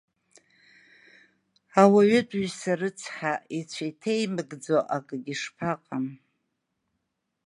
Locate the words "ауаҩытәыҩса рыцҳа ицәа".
1.81-3.85